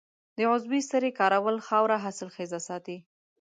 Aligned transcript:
د 0.37 0.39
عضوي 0.51 0.81
سرې 0.91 1.09
کارول 1.19 1.57
خاوره 1.67 1.97
حاصلخیزه 2.03 2.59
ساتي. 2.67 2.97